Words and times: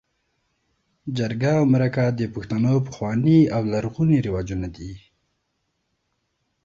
جرګه 1.17 1.51
او 1.59 1.63
مرکه 1.73 2.05
د 2.19 2.21
پښتنو 2.33 2.73
پخواني 2.87 3.39
او 3.55 3.61
لرغوني 3.71 4.19
رواجونه 4.27 4.67
دي. 4.75 4.93